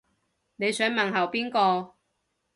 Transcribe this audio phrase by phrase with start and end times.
[0.55, 1.93] 你想問候邊個